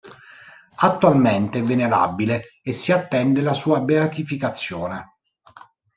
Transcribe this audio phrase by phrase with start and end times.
[0.79, 5.17] Attualmente è venerabile e si attende la sua beatificazione.